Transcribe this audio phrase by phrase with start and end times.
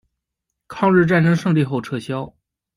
[0.67, 2.33] 抗日战争胜利后撤销。